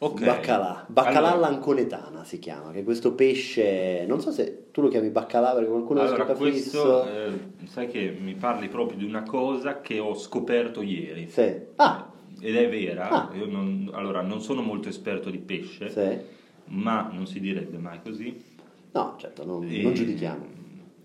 Ok. 0.00 0.24
Baccalà, 0.24 0.84
baccalà 0.88 1.32
Allora- 1.32 1.50
lanconetana 1.50 2.24
si 2.24 2.38
chiama, 2.38 2.70
che 2.70 2.78
è 2.80 2.84
questo 2.84 3.12
pesce, 3.12 4.04
non 4.06 4.20
so 4.22 4.30
se 4.30 4.68
tu 4.70 4.80
lo 4.80 4.88
chiami 4.88 5.10
baccalà 5.10 5.52
perché 5.52 5.68
qualcuno 5.68 6.00
Allora, 6.00 6.24
lo 6.24 6.32
questo, 6.34 6.78
stoccafisso. 6.78 7.08
eh, 7.10 7.66
sai 7.66 7.88
che 7.88 8.16
mi 8.18 8.34
parli 8.36 8.68
proprio 8.68 8.96
di 8.96 9.04
una 9.04 9.22
cosa 9.24 9.80
che 9.82 9.98
ho 9.98 10.14
scoperto 10.14 10.80
ieri. 10.82 11.28
Sì. 11.28 11.52
Ah, 11.76 12.07
Ed 12.40 12.56
è 12.56 12.68
vera, 12.68 13.08
Ah. 13.08 13.30
io 13.34 13.46
non, 13.46 13.90
allora 13.92 14.20
non 14.22 14.40
sono 14.40 14.62
molto 14.62 14.88
esperto 14.88 15.30
di 15.30 15.38
pesce, 15.38 15.90
sì. 15.90 16.18
ma 16.74 17.08
non 17.12 17.26
si 17.26 17.40
direbbe 17.40 17.78
mai 17.78 18.00
così. 18.02 18.40
No, 18.92 19.14
certo, 19.18 19.44
non, 19.44 19.66
E- 19.68 19.82
non 19.82 19.94
giudichiamo. 19.94 20.56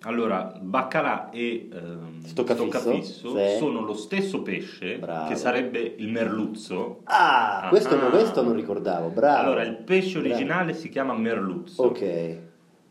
Allora, 0.05 0.59
baccalà 0.61 1.29
e 1.29 1.69
ehm, 1.71 2.23
Stoccafisso, 2.25 2.69
stoccafisso 2.69 3.37
sì. 3.37 3.57
sono 3.57 3.81
lo 3.81 3.93
stesso 3.93 4.41
pesce 4.41 4.97
Bravo. 4.97 5.29
che 5.29 5.35
sarebbe 5.35 5.79
il 5.97 6.09
merluzzo. 6.09 6.99
Ah, 7.05 7.67
questo, 7.69 7.95
Ah. 7.95 8.09
questo 8.09 8.41
non 8.43 8.53
ricordavo, 8.53 9.07
bravo. 9.09 9.41
Allora, 9.41 9.63
il 9.63 9.75
pesce 9.77 10.19
Bravo. 10.19 10.27
originale 10.35 10.73
si 10.73 10.89
chiama 10.89 11.13
merluzzo. 11.13 11.83
Ok, 11.83 12.37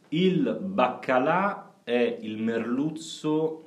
Il 0.09 0.59
baccalà 0.61 1.75
è 1.85 2.19
il 2.21 2.39
merluzzo 2.43 3.62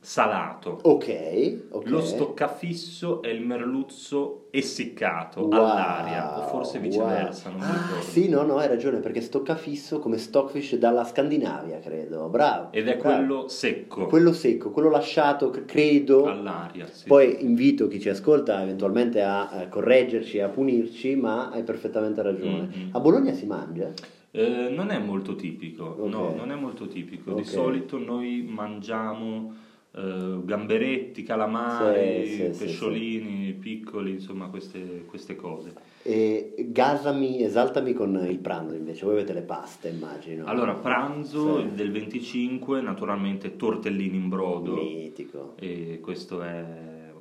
salato. 0.00 0.78
Ok, 0.82 1.66
ok. 1.70 1.88
Lo 1.88 2.00
stoccafisso 2.00 3.20
è 3.22 3.28
il 3.28 3.42
merluzzo 3.44 4.46
essiccato 4.50 5.42
Wow, 5.42 5.52
all'aria, 5.52 6.38
o 6.38 6.42
forse 6.48 6.78
viceversa, 6.78 7.50
wow. 7.50 7.58
non 7.58 7.68
mi 7.68 7.74
Ah, 7.76 8.00
sì, 8.00 8.28
no, 8.28 8.42
no, 8.42 8.56
hai 8.56 8.66
ragione, 8.66 8.98
perché 9.00 9.20
stoccafisso 9.20 9.98
come 9.98 10.16
stockfish 10.18 10.76
dalla 10.76 11.04
Scandinavia, 11.04 11.78
credo. 11.80 12.28
Bravo. 12.28 12.72
Ed 12.72 12.88
è 12.88 12.96
bravo. 12.96 13.14
quello 13.16 13.48
secco 13.48 14.06
Quello 14.06 14.32
secco, 14.32 14.70
quello 14.70 14.88
lasciato, 14.90 15.50
credo. 15.66 16.24
all'aria. 16.24 16.86
sì. 16.90 17.06
Poi 17.06 17.44
invito 17.44 17.86
chi 17.86 18.00
ci 18.00 18.08
ascolta 18.08 18.62
eventualmente 18.62 19.22
a, 19.22 19.66
correggerci, 19.68 20.40
a 20.40 20.48
punirci, 20.48 21.14
ma 21.14 21.50
hai 21.50 21.62
perfettamente 21.62 22.22
ragione. 22.22 22.68
Mm, 22.74 22.82
mm. 22.84 22.88
A 22.92 23.00
Bologna 23.00 23.32
si 23.34 23.46
mangia? 23.46 23.90
Eh, 24.32 24.68
non 24.70 24.90
è 24.90 24.98
molto 24.98 25.34
tipico, 25.34 25.84
Ok. 25.84 26.08
no, 26.08 26.34
non 26.34 26.50
è 26.50 26.54
molto 26.54 26.86
tipico. 26.86 27.32
Di 27.34 27.40
Ok. 27.42 27.46
solito 27.48 27.98
noi 27.98 28.42
mangiamo 28.48 29.52
eh, 29.92 30.38
gamberetti, 30.44 31.22
calamari, 31.22 32.26
Sì, 32.26 32.36
sì, 32.36 32.54
sì, 32.54 32.64
pesciolini 32.64 33.52
piccoli, 33.54 34.12
insomma 34.12 34.46
queste, 34.48 35.04
queste 35.06 35.36
cose. 35.36 35.72
E 36.02 36.54
gasami, 36.68 37.42
esaltami 37.42 37.92
con 37.92 38.24
il 38.28 38.38
pranzo 38.38 38.74
invece, 38.74 39.04
voi 39.04 39.14
avete 39.14 39.32
le 39.32 39.42
paste 39.42 39.88
immagino. 39.88 40.46
Allora, 40.46 40.74
pranzo 40.74 41.60
Sì. 41.60 41.74
del 41.74 41.90
25, 41.90 42.80
naturalmente 42.80 43.56
tortellini 43.56 44.16
in 44.16 44.28
brodo, 44.28 44.74
Mitico. 44.76 45.54
e 45.58 45.98
questo 46.00 46.42
è 46.42 46.64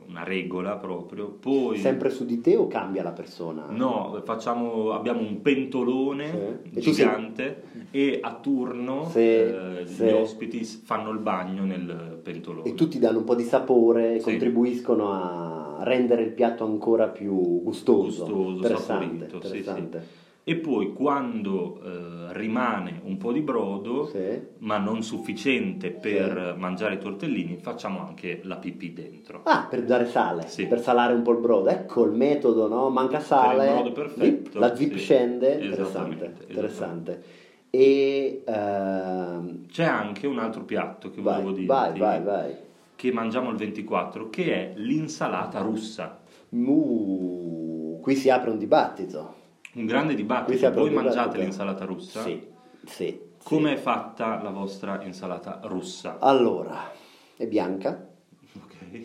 una 0.09 0.23
regola 0.23 0.75
proprio. 0.75 1.27
Poi 1.27 1.77
Sempre 1.77 2.09
su 2.09 2.25
di 2.25 2.41
te 2.41 2.55
o 2.55 2.67
cambia 2.67 3.03
la 3.03 3.11
persona? 3.11 3.67
No, 3.69 4.19
facciamo, 4.25 4.91
abbiamo 4.91 5.21
un 5.21 5.41
pentolone 5.41 6.59
Sì. 6.71 6.77
E 6.77 6.81
gigante 6.81 7.63
e 7.91 8.19
a 8.21 8.33
turno 8.35 9.07
Sì, 9.09 9.19
eh, 9.19 9.83
sì. 9.85 10.03
gli 10.03 10.09
ospiti 10.09 10.63
fanno 10.63 11.11
il 11.11 11.19
bagno 11.19 11.63
nel 11.63 12.19
pentolone. 12.23 12.67
E 12.69 12.73
tutti 12.73 12.99
danno 12.99 13.19
un 13.19 13.23
po' 13.23 13.35
di 13.35 13.43
sapore, 13.43 14.17
Sì. 14.17 14.23
contribuiscono 14.23 15.11
a 15.11 15.77
rendere 15.83 16.23
il 16.23 16.31
piatto 16.31 16.65
ancora 16.65 17.07
più 17.07 17.61
gustoso. 17.61 18.23
Gustoso, 18.25 18.49
interessante, 18.49 19.29
interessante. 19.31 20.07
E 20.43 20.55
poi 20.55 20.93
quando 20.93 21.79
eh, 21.83 22.33
rimane 22.33 23.01
un 23.03 23.17
po' 23.17 23.31
di 23.31 23.41
brodo, 23.41 24.07
Sì. 24.07 24.39
ma 24.59 24.77
non 24.77 25.03
sufficiente 25.03 25.91
per 25.91 26.55
mangiare 26.57 26.95
i 26.95 26.97
tortellini, 26.97 27.57
facciamo 27.57 27.99
anche 28.05 28.39
la 28.43 28.55
pipì 28.55 28.93
dentro. 28.93 29.41
Ah, 29.43 29.67
per 29.69 29.83
dare 29.83 30.07
sale, 30.07 30.47
Sì. 30.47 30.65
per 30.65 30.81
salare 30.81 31.13
un 31.13 31.21
po' 31.21 31.31
il 31.33 31.39
brodo. 31.39 31.69
Ecco 31.69 32.03
il 32.05 32.13
metodo, 32.13 32.67
no? 32.67 32.89
Manca 32.89 33.19
sale, 33.19 33.57
Per 33.57 33.67
il 33.67 33.73
brodo 33.81 33.91
perfetto, 33.91 34.49
zip, 34.51 34.55
la 34.59 34.75
zip 34.75 34.91
sì. 34.93 34.97
scende, 34.99 35.53
interessante, 35.61 36.33
interessante. 36.47 37.23
E 37.69 38.41
ehm, 38.47 39.67
C'è 39.67 39.83
anche 39.83 40.25
un 40.25 40.39
altro 40.39 40.63
piatto 40.63 41.11
che 41.11 41.21
vai, 41.21 41.35
volevo 41.43 41.51
dirti, 41.51 41.67
vai, 41.67 41.99
vai, 41.99 42.23
vai. 42.23 42.55
che 42.95 43.11
mangiamo 43.11 43.51
il 43.51 43.57
24, 43.57 44.29
che 44.31 44.53
è 44.53 44.73
l'insalata 44.77 45.59
russa. 45.61 46.17
Uh, 46.49 47.99
qui 48.01 48.15
si 48.15 48.29
apre 48.31 48.49
un 48.49 48.57
dibattito. 48.57 49.35
Un 49.73 49.85
grande 49.85 50.15
dibattito. 50.15 50.71
Voi 50.71 50.89
mangiate 50.89 51.37
l'insalata 51.37 51.85
russa? 51.85 52.23
Sì, 52.23 52.43
sì. 52.85 53.19
Come 53.43 53.73
è 53.73 53.75
sì. 53.77 53.81
fatta 53.83 54.41
la 54.41 54.49
vostra 54.49 55.01
insalata 55.03 55.59
russa? 55.63 56.17
Allora, 56.19 56.91
è 57.37 57.47
bianca, 57.47 58.07
Ok. 58.55 59.01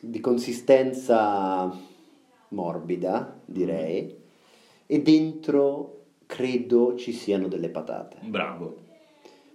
di 0.00 0.20
consistenza 0.20 1.70
morbida, 2.48 3.40
direi, 3.44 4.16
e 4.86 5.02
dentro 5.02 6.04
credo 6.26 6.94
ci 6.96 7.12
siano 7.12 7.48
delle 7.48 7.68
patate. 7.68 8.16
Bravo. 8.22 8.76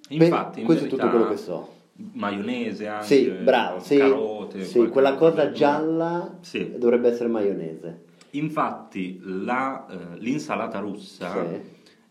Beh, 0.09 0.25
Infatti, 0.25 0.59
in 0.59 0.65
questo 0.65 0.83
verità, 0.85 1.03
è 1.03 1.05
tutto 1.05 1.17
quello 1.17 1.31
che 1.31 1.37
so. 1.37 1.77
Maionese 2.13 2.87
anche. 2.87 3.05
Sì, 3.05 3.29
bravo, 3.29 3.79
sì, 3.79 3.97
Carote. 3.97 4.63
sì, 4.63 4.87
quella 4.87 5.15
cosa 5.15 5.51
gialla 5.51 6.37
Sì. 6.41 6.77
dovrebbe 6.77 7.09
essere 7.09 7.27
maionese. 7.29 8.03
Infatti, 8.31 9.19
la, 9.23 9.85
eh, 9.87 10.17
l'insalata 10.19 10.79
russa 10.79 11.47
Sì. 11.47 11.61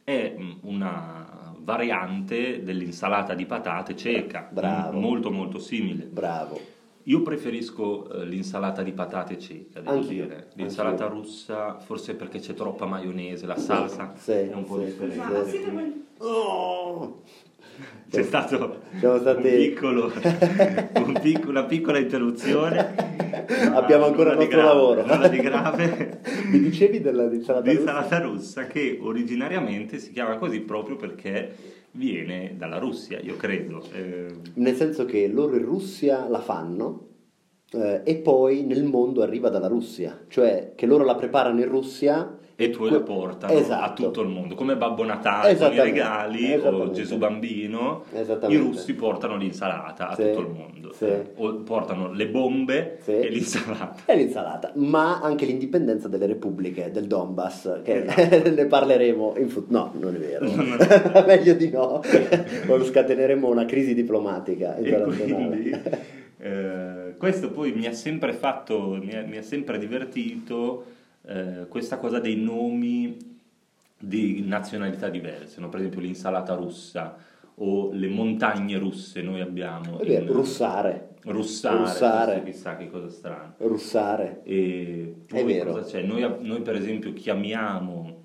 è 0.05 0.35
mm, 0.39 0.51
una 0.63 1.55
variante 1.61 2.63
dell'insalata 2.63 3.35
di 3.35 3.45
patate 3.47 3.95
cieca, 3.97 4.49
Bravo. 4.51 4.97
m- 4.99 5.01
molto 5.01 5.31
molto 5.31 5.59
simile. 5.59 6.05
Bravo. 6.05 6.77
Io 7.05 7.23
preferisco 7.23 8.11
eh, 8.11 8.25
l'insalata 8.27 8.83
di 8.83 8.93
patate 8.93 9.39
cieca, 9.39 9.81
devo 9.81 9.97
Anch'io, 9.97 10.25
dire. 10.25 10.49
L'insalata 10.55 11.05
anch'io. 11.05 11.21
russa, 11.21 11.79
forse 11.79 12.15
perché 12.15 12.39
c'è 12.39 12.55
troppa 12.55 12.85
maionese, 12.87 13.47
la 13.47 13.57
salsa 13.57 14.13
Sì, 14.17 14.33
è 14.33 14.53
un 14.55 14.65
po' 14.65 14.79
sì, 14.79 14.85
differente. 14.87 15.45
sì, 15.51 15.59
sì. 15.59 16.07
Oh! 16.19 17.23
C'è 18.11 18.23
stato 18.23 18.81
stati- 19.19 19.47
un 19.47 19.55
piccolo, 19.57 20.11
un 21.05 21.19
pic- 21.21 21.47
una 21.47 21.65
piccola 21.65 21.99
interruzione. 21.99 22.95
Abbiamo 23.75 24.07
ancora 24.07 24.33
il 24.33 24.39
di 24.39 24.45
nostro 24.45 24.61
grave, 24.61 24.75
lavoro. 24.75 25.07
nulla 25.07 25.29
di 25.29 25.37
grave. 25.39 26.21
Mi 26.51 26.59
dicevi 26.61 27.01
della 27.01 27.25
dell'insalata 27.25 27.69
di 27.69 27.77
russa? 27.77 27.91
insalata 27.91 28.21
russa 28.21 28.67
che 28.67 28.99
originariamente 29.01 29.99
si 29.99 30.13
chiama 30.13 30.37
così 30.39 30.61
proprio 30.61 30.97
perché 30.97 31.55
viene 31.93 32.55
dalla 32.57 32.79
Russia, 32.79 33.19
io 33.21 33.37
credo. 33.37 33.83
Eh, 33.93 34.27
Nel 34.55 34.75
senso 34.75 35.05
che 35.05 35.29
loro 35.29 35.57
in 35.57 35.65
Russia 35.65 36.27
la 36.29 36.41
fanno 36.41 37.07
eh, 37.73 38.01
e 38.05 38.17
poi 38.17 38.65
nel 38.65 38.85
mondo 38.85 39.21
arriva 39.23 39.51
dalla 39.51 39.69
Russia, 39.69 40.19
cioè 40.29 40.73
che 40.75 40.87
loro 40.87 41.05
la 41.05 41.15
preparano 41.15 41.61
in 41.61 41.69
Russia 41.69 42.39
e 42.61 42.71
poi 42.71 42.91
la 42.91 42.99
portano 43.00 43.53
Esatto. 43.53 43.85
a 43.85 43.93
tutto 43.93 44.21
il 44.23 44.29
mondo, 44.31 44.57
come 44.57 44.75
Babbo 44.77 45.05
Natale 45.05 45.57
con 45.57 45.73
i 45.73 45.77
regali 45.81 46.55
o. 46.57 46.91
Gesù 46.91 47.17
Bambino. 47.17 48.03
I 48.49 48.57
russi 48.57 48.95
portano 48.95 49.37
l'insalata 49.37 50.09
a 50.09 50.15
Sì, 50.17 50.23
tutto 50.25 50.41
il 50.41 50.49
mondo, 50.49 50.93
sì. 50.93 51.07
o 51.37 51.55
portano 51.59 52.12
le 52.12 52.27
bombe 52.27 52.99
Sì. 53.03 53.12
e 53.12 53.29
l'insalata. 53.29 54.03
E 54.07 54.17
l'insalata, 54.17 54.73
ma 54.75 55.21
anche 55.21 55.45
l'indipendenza 55.45 56.09
delle 56.09 56.27
repubbliche 56.27 56.91
del 56.91 57.07
Donbass, 57.07 57.83
che 57.85 58.05
Esatto. 58.05 58.50
ne 58.50 58.67
parleremo 58.67 59.35
in 59.38 59.49
futuro. 59.49 59.79
No, 59.79 59.93
non 60.00 60.17
è 60.17 60.19
vero, 60.19 60.47
meglio 61.27 61.55
di 61.55 61.71
no, 61.71 62.00
o 62.67 62.85
scateneremo 62.85 63.49
una 63.49 63.67
crisi 63.67 63.95
diplomatica 63.95 64.75
E 64.77 64.81
internazionale. 64.81 65.47
quindi 65.49 65.81
eh, 66.41 67.15
questo 67.19 67.50
poi 67.50 67.73
mi 67.73 67.87
ha 67.87 67.93
sempre 67.93 68.33
fatto, 68.33 68.99
mi 69.00 69.15
ha, 69.15 69.23
mi 69.25 69.37
ha 69.37 69.43
sempre 69.43 69.79
divertito 69.79 70.97
eh, 71.29 71.67
questa 71.69 71.99
cosa 71.99 72.19
dei 72.21 72.37
nomi 72.37 73.17
di 74.01 74.43
nazionalità 74.47 75.09
diverse, 75.09 75.61
no? 75.61 75.69
per 75.69 75.81
esempio 75.81 76.01
l'insalata 76.01 76.55
russa 76.55 77.17
o 77.61 77.91
le 77.93 78.09
montagne 78.09 78.79
russe 78.79 79.21
noi 79.23 79.41
abbiamo. 79.41 79.99
È 79.99 80.07
vero, 80.07 80.25
in- 80.27 80.33
russare, 80.33 81.09
Russare, 81.25 81.79
Russare. 81.79 82.43
chissà 82.45 82.77
che 82.77 82.89
cosa 82.89 83.11
strano. 83.11 83.55
russare. 83.59 84.41
E 84.45 85.15
È 85.27 85.43
poi 85.43 85.45
vero. 85.45 85.73
cosa 85.73 85.85
c'è? 85.85 86.03
Noi, 86.03 86.25
noi, 86.41 86.63
per 86.63 86.77
esempio 86.77 87.13
chiamiamo 87.13 88.18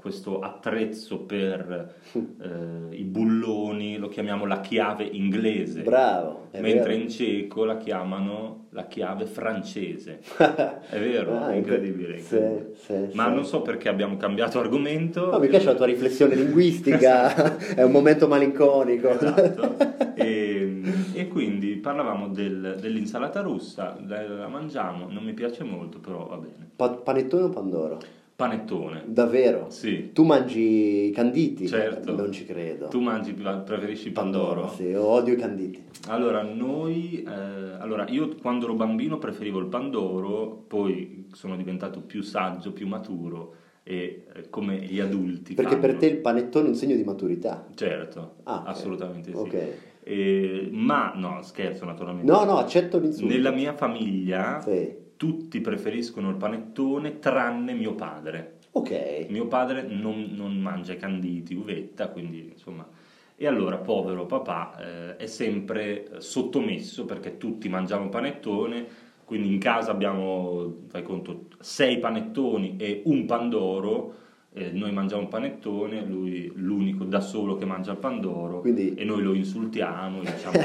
questo 0.00 0.40
attrezzo 0.40 1.18
per 1.20 1.94
eh, 2.12 2.96
i 2.96 3.04
bulloni, 3.04 3.98
lo 3.98 4.08
chiamiamo 4.08 4.46
la 4.46 4.60
chiave 4.60 5.04
inglese, 5.04 5.82
Bravo, 5.82 6.48
mentre 6.52 6.70
vero. 6.90 6.92
in 7.02 7.08
ceco 7.10 7.64
la 7.64 7.76
chiamano 7.76 8.66
la 8.70 8.86
chiave 8.86 9.26
francese. 9.26 10.20
È 10.88 10.98
vero, 10.98 11.36
Ah, 11.36 11.50
è 11.52 11.56
incredibile. 11.56 12.18
Sì, 12.18 12.38
sì, 12.74 13.10
Ma 13.14 13.26
sì. 13.28 13.34
non 13.34 13.44
so 13.44 13.62
perché 13.62 13.88
abbiamo 13.88 14.16
cambiato 14.16 14.58
argomento. 14.60 15.30
No, 15.30 15.38
mi 15.38 15.48
piace 15.48 15.66
la 15.66 15.74
tua 15.74 15.86
riflessione 15.86 16.34
linguistica, 16.36 17.56
è 17.74 17.82
un 17.82 17.90
momento 17.90 18.26
malinconico. 18.28 19.08
Esatto. 19.10 19.74
E, 20.14 20.82
e 21.14 21.28
quindi 21.28 21.76
parlavamo 21.76 22.28
del- 22.28 22.76
dell'insalata 22.80 23.40
russa, 23.40 23.96
la, 24.06 24.26
la 24.28 24.48
mangiamo, 24.48 25.08
non 25.10 25.24
mi 25.24 25.32
piace 25.34 25.64
molto, 25.64 25.98
però 25.98 26.26
va 26.26 26.36
bene. 26.36 26.70
Pa- 26.76 26.90
panettone 26.90 27.42
o 27.44 27.48
pandoro? 27.50 27.98
Panettone. 28.40 29.02
Davvero? 29.04 29.66
Sì. 29.68 30.12
Tu 30.14 30.24
mangi 30.24 31.08
i 31.08 31.10
canditi? 31.10 31.68
Certo. 31.68 32.16
Non 32.16 32.32
ci 32.32 32.46
credo. 32.46 32.88
Tu 32.88 32.98
mangi, 32.98 33.34
preferisci 33.34 34.06
il 34.06 34.12
pandoro? 34.14 34.70
Sì, 34.70 34.94
odio 34.94 35.34
i 35.34 35.36
canditi. 35.36 35.82
Allora, 36.08 36.40
noi, 36.42 37.22
eh, 37.22 37.30
allora, 37.78 38.06
io 38.08 38.34
quando 38.40 38.64
ero 38.64 38.72
bambino 38.76 39.18
preferivo 39.18 39.58
il 39.58 39.66
pandoro, 39.66 40.64
poi 40.66 41.26
sono 41.34 41.54
diventato 41.54 42.00
più 42.00 42.22
saggio, 42.22 42.72
più 42.72 42.86
maturo 42.86 43.56
e 43.82 44.24
eh, 44.34 44.48
come 44.48 44.78
gli 44.78 45.00
adulti 45.00 45.52
Perché 45.52 45.72
fanno. 45.72 45.82
per 45.86 45.96
te 45.96 46.06
il 46.06 46.16
panettone 46.16 46.64
è 46.64 46.68
un 46.70 46.76
segno 46.76 46.96
di 46.96 47.04
maturità. 47.04 47.66
Certo, 47.74 48.36
Ah, 48.44 48.62
assolutamente 48.64 49.32
sì. 49.32 49.36
Ok. 49.36 49.66
E- 50.02 50.68
ma, 50.72 51.12
no, 51.14 51.40
scherzo 51.42 51.84
naturalmente. 51.84 52.30
No, 52.32 52.44
no, 52.44 52.56
accetto 52.56 52.98
l'insulto. 52.98 53.30
Nella 53.34 53.50
mia 53.50 53.74
famiglia 53.74 54.62
Sì. 54.62 54.99
Tutti 55.20 55.60
preferiscono 55.60 56.30
il 56.30 56.36
panettone 56.36 57.18
tranne 57.18 57.74
mio 57.74 57.94
padre. 57.94 58.60
Ok. 58.70 59.26
Mio 59.28 59.48
padre 59.48 59.82
non, 59.82 60.30
non 60.30 60.58
mangia 60.58 60.96
canditi, 60.96 61.54
uvetta, 61.54 62.08
quindi 62.08 62.52
insomma... 62.52 62.88
E 63.36 63.46
allora, 63.46 63.76
povero 63.76 64.24
papà, 64.24 64.76
eh, 64.78 65.16
è 65.16 65.26
sempre 65.26 66.08
eh, 66.08 66.20
sottomesso 66.22 67.04
perché 67.04 67.36
tutti 67.36 67.68
mangiamo 67.68 68.08
panettone, 68.08 68.86
quindi 69.26 69.52
in 69.52 69.58
casa 69.58 69.90
abbiamo, 69.90 70.84
fai 70.88 71.02
conto, 71.02 71.48
sei 71.58 71.98
panettoni 71.98 72.76
e 72.78 73.02
un 73.04 73.26
pandoro, 73.26 74.14
eh, 74.52 74.70
noi 74.72 74.90
mangiamo 74.92 75.22
un 75.22 75.28
panettone, 75.28 76.04
lui 76.04 76.50
l'unico 76.56 77.04
da 77.04 77.20
solo 77.20 77.56
che 77.56 77.64
mangia 77.64 77.92
il 77.92 77.98
pandoro 77.98 78.60
Quindi- 78.60 78.94
e 78.94 79.04
noi 79.04 79.22
lo 79.22 79.32
insultiamo, 79.32 80.20
diciamo 80.26 80.58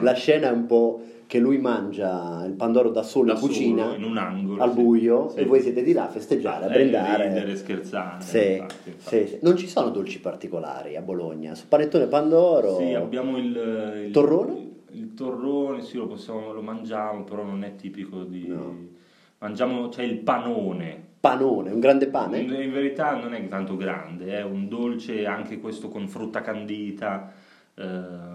La 0.00 0.14
scena 0.14 0.48
è 0.48 0.52
un 0.52 0.66
po' 0.66 1.02
che 1.26 1.38
lui 1.38 1.58
mangia 1.58 2.44
il 2.46 2.52
pandoro 2.52 2.90
da 2.90 3.02
solo 3.02 3.26
da 3.28 3.32
in 3.34 3.38
cucina, 3.40 3.82
solo, 3.84 3.94
in 3.96 4.04
un 4.04 4.16
angolo 4.18 4.62
al 4.62 4.72
sì. 4.74 4.80
buio, 4.82 5.28
Sì. 5.30 5.38
e 5.38 5.44
voi 5.46 5.60
siete 5.62 5.82
di 5.82 5.92
là 5.92 6.04
a 6.04 6.08
festeggiare, 6.08 6.66
a 6.66 6.68
Eh, 6.68 6.72
brindare. 6.74 7.28
ridere, 7.28 7.56
scherzare. 7.56 8.22
Sì, 8.22 8.52
infatti, 8.52 8.88
infatti. 8.90 9.38
Non 9.40 9.56
ci 9.56 9.66
sono 9.66 9.88
dolci 9.90 10.20
particolari 10.20 10.94
a 10.96 11.00
Bologna. 11.00 11.54
Su 11.54 11.68
panettone 11.68 12.06
pandoro. 12.06 12.76
Sì, 12.78 12.92
abbiamo 12.92 13.38
il, 13.38 14.02
il 14.06 14.10
Torrone? 14.10 14.70
Il, 14.90 15.14
torrone, 15.14 15.80
sì, 15.80 15.96
lo, 15.96 16.06
possiamo, 16.06 16.52
lo 16.52 16.60
mangiamo, 16.60 17.24
però 17.24 17.42
non 17.44 17.64
è 17.64 17.76
tipico 17.76 18.24
di... 18.24 18.48
No. 18.48 18.76
Mangiamo, 19.38 19.88
c'è 19.88 20.02
il 20.02 20.18
panone. 20.18 21.11
Panone, 21.22 21.70
un 21.70 21.78
grande 21.78 22.06
In, 22.06 22.10
pane. 22.10 22.38
in 22.40 22.72
verità 22.72 23.14
non 23.14 23.32
è 23.32 23.46
tanto 23.46 23.76
grande, 23.76 24.36
è 24.38 24.42
un 24.42 24.68
dolce 24.68 25.24
anche 25.24 25.60
questo 25.60 25.88
con 25.88 26.08
frutta 26.08 26.40
candita, 26.40 27.32
eh, 27.74 27.84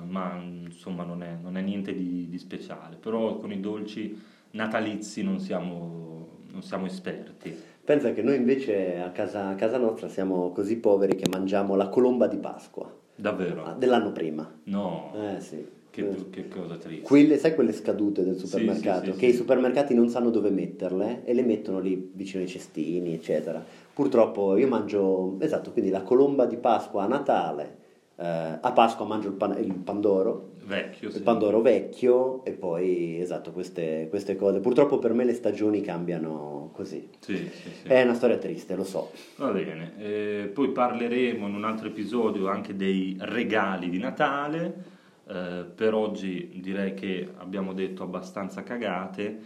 ma 0.07 0.39
insomma 0.41 1.03
non 1.03 1.21
è, 1.21 1.35
non 1.41 1.57
è 1.57 1.61
niente 1.61 1.93
di, 1.93 2.29
di 2.29 2.37
speciale. 2.37 2.95
Però 2.95 3.35
con 3.35 3.51
i 3.51 3.59
dolci 3.59 4.17
natalizi 4.51 5.21
non 5.21 5.39
siamo, 5.39 6.29
non 6.49 6.61
siamo 6.63 6.85
esperti. 6.85 7.53
Pensa 7.83 8.13
che 8.13 8.21
noi 8.21 8.37
invece 8.37 8.99
a 9.01 9.09
casa, 9.11 9.49
a 9.49 9.55
casa 9.55 9.77
nostra 9.77 10.07
siamo 10.07 10.51
così 10.51 10.77
poveri 10.77 11.15
che 11.15 11.27
mangiamo 11.29 11.75
la 11.75 11.89
colomba 11.89 12.27
di 12.27 12.37
Pasqua 12.37 12.89
Davvero? 13.15 13.75
dell'anno 13.77 14.13
prima. 14.13 14.49
No, 14.63 15.11
Eh 15.35 15.41
sì. 15.41 15.75
Che, 15.97 16.09
Eh. 16.09 16.29
che 16.29 16.47
cosa 16.47 16.75
triste. 16.75 17.01
Quelle, 17.01 17.37
sai 17.37 17.55
quelle 17.55 17.73
scadute 17.73 18.23
del 18.23 18.37
supermercato? 18.37 19.05
sì, 19.05 19.11
sì, 19.11 19.17
che 19.17 19.27
sì. 19.27 19.33
i 19.33 19.35
supermercati 19.35 19.93
non 19.95 20.09
sanno 20.09 20.29
dove 20.29 20.51
metterle 20.51 21.23
e 21.25 21.33
le 21.33 21.41
mettono 21.43 21.79
lì 21.79 22.11
vicino 22.13 22.43
ai 22.43 22.49
cestini, 22.49 23.13
eccetera. 23.13 23.63
Purtroppo 23.93 24.55
io 24.57 24.67
mangio, 24.67 25.37
esatto, 25.39 25.71
quindi 25.71 25.89
la 25.89 26.03
colomba 26.03 26.45
di 26.45 26.57
Pasqua 26.57 27.03
a 27.03 27.07
Natale, 27.07 27.77
eh, 28.15 28.25
a 28.61 28.71
Pasqua 28.73 29.05
mangio 29.05 29.29
il, 29.29 29.33
pan- 29.33 29.57
il 29.59 29.73
pandoro, 29.73 30.51
Vecchio, 30.67 31.07
il 31.07 31.21
pandoro 31.21 31.61
vecchio 31.61 32.43
e 32.43 32.51
poi, 32.51 33.21
esatto, 33.21 33.51
queste, 33.51 34.07
queste 34.09 34.35
cose. 34.35 34.59
Purtroppo 34.59 34.99
per 34.99 35.13
me 35.13 35.23
le 35.23 35.33
stagioni 35.33 35.79
cambiano 35.79 36.71
così. 36.73 37.07
Sì, 37.19 37.37
sì, 37.37 37.69
sì. 37.81 37.87
È 37.87 38.03
una 38.03 38.13
storia 38.13 38.37
triste, 38.37 38.75
lo 38.75 38.83
so. 38.83 39.11
Va 39.37 39.49
bene, 39.51 39.93
eh, 39.97 40.51
poi 40.53 40.69
parleremo 40.71 41.47
in 41.47 41.55
un 41.55 41.63
altro 41.63 41.87
episodio 41.87 42.49
anche 42.49 42.75
dei 42.75 43.15
regali 43.17 43.89
di 43.89 43.97
Natale. 43.97 44.95
Eh, 45.29 45.65
per 45.73 45.93
oggi 45.93 46.59
direi 46.61 46.93
che 46.93 47.27
abbiamo 47.37 47.73
detto 47.73 48.03
abbastanza 48.03 48.63
cagate 48.63 49.39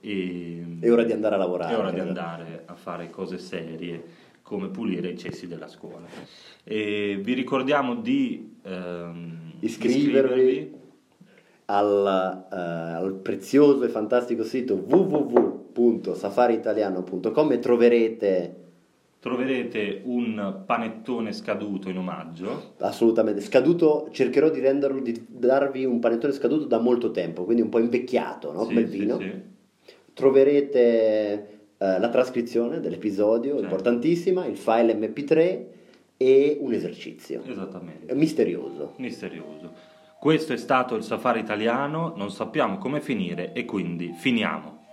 e 0.00 0.64
È 0.80 0.90
ora 0.90 1.02
di 1.04 1.12
andare 1.12 1.34
a 1.34 1.38
lavorare. 1.38 1.74
è 1.74 1.78
ora 1.78 1.90
di 1.90 2.00
andare 2.00 2.62
a 2.66 2.74
fare 2.74 3.08
cose 3.10 3.38
serie 3.38 4.24
come 4.42 4.68
pulire 4.68 5.08
i 5.08 5.18
cessi 5.18 5.46
della 5.48 5.68
scuola. 5.68 6.06
E 6.62 7.18
vi 7.20 7.32
ricordiamo 7.34 7.96
di 7.96 8.58
ehm, 8.62 9.52
Iscrivervi 9.60 10.74
al, 11.66 12.46
eh, 12.52 12.56
al 12.56 13.12
prezioso 13.14 13.82
e 13.84 13.88
fantastico 13.88 14.44
sito 14.44 14.74
www.safariitaliano.com 14.74 17.52
e 17.52 17.58
troverete 17.58 18.60
Troverete 19.26 20.02
un 20.04 20.62
panettone 20.64 21.32
scaduto 21.32 21.88
in 21.88 21.98
omaggio. 21.98 22.74
assolutamente 22.78 23.40
scaduto, 23.40 24.08
cercherò 24.12 24.50
di, 24.50 24.60
renderlo, 24.60 25.00
di 25.00 25.26
darvi 25.28 25.84
un 25.84 25.98
panettone 25.98 26.32
scaduto 26.32 26.66
da 26.66 26.78
molto 26.78 27.10
tempo, 27.10 27.42
quindi 27.44 27.62
un 27.62 27.68
po' 27.68 27.80
invecchiato, 27.80 28.52
no? 28.52 28.60
Sì, 28.60 28.66
come 28.66 28.80
il 28.82 28.88
sì, 28.88 28.98
vino. 28.98 29.18
sì. 29.18 29.32
Troverete 30.12 31.58
eh, 31.76 31.98
la 31.98 32.08
trascrizione 32.08 32.78
dell'episodio, 32.78 33.54
Certo. 33.54 33.64
importantissima, 33.64 34.46
il 34.46 34.56
file 34.56 34.94
MP3 34.94 35.64
e 36.16 36.58
un 36.60 36.72
esercizio. 36.72 37.42
Esattamente. 37.44 38.14
Misterioso. 38.14 38.94
Misterioso. 38.98 39.72
Questo 40.20 40.52
è 40.52 40.56
stato 40.56 40.94
il 40.94 41.02
safari 41.02 41.40
italiano, 41.40 42.14
non 42.16 42.30
sappiamo 42.30 42.78
come 42.78 43.00
finire 43.00 43.52
e 43.54 43.64
quindi 43.64 44.12
finiamo. 44.16 44.85